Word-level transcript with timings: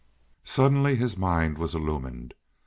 Suddenly 0.45 0.95
his 0.95 1.15
mind 1.15 1.59
was 1.59 1.75
illumined. 1.75 2.33